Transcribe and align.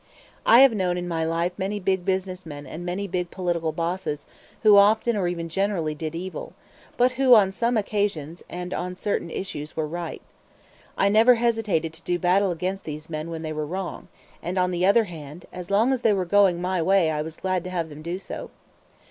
I 0.47 0.61
have 0.61 0.73
known 0.73 0.97
in 0.97 1.07
my 1.07 1.23
life 1.23 1.51
many 1.59 1.79
big 1.79 2.03
business 2.05 2.43
men 2.43 2.65
and 2.65 2.83
many 2.83 3.07
big 3.07 3.29
political 3.29 3.71
bosses 3.71 4.25
who 4.63 4.75
often 4.75 5.15
or 5.15 5.27
even 5.27 5.47
generally 5.47 5.93
did 5.93 6.15
evil, 6.15 6.53
but 6.97 7.11
who 7.11 7.35
on 7.35 7.51
some 7.51 7.77
occasions 7.77 8.41
and 8.49 8.73
on 8.73 8.95
certain 8.95 9.29
issues 9.29 9.75
were 9.77 9.85
right. 9.85 10.23
I 10.97 11.07
never 11.09 11.35
hesitated 11.35 11.93
to 11.93 12.01
do 12.01 12.17
battle 12.17 12.49
against 12.49 12.83
these 12.83 13.11
men 13.11 13.29
when 13.29 13.43
they 13.43 13.53
were 13.53 13.63
wrong; 13.67 14.07
and, 14.41 14.57
on 14.57 14.71
the 14.71 14.87
other 14.87 15.03
hand, 15.03 15.45
as 15.53 15.69
long 15.69 15.93
as 15.93 16.01
they 16.01 16.13
were 16.13 16.25
going 16.25 16.59
my 16.59 16.81
way 16.81 17.11
I 17.11 17.21
was 17.21 17.37
glad 17.37 17.63
to 17.65 17.69
have 17.69 17.89
them 17.89 18.01
do 18.01 18.17
so. 18.17 18.49